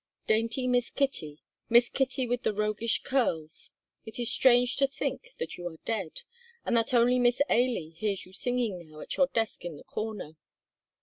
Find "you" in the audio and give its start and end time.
5.59-5.67, 8.25-8.33